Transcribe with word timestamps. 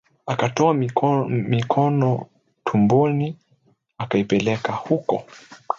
Akatoa 0.25 0.73
mikono 1.51 2.25
tumboni 2.65 3.35
akaipeleka 3.97 4.71
huko 4.73 5.25